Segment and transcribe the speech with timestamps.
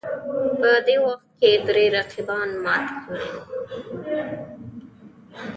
[0.59, 3.41] په دې وخت کې درې رقیبان مات کړي وو